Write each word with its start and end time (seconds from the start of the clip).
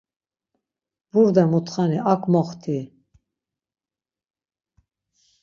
Burde 1.17 1.43
mutxani, 1.51 1.99
ak 2.13 2.21
moxti! 2.33 2.77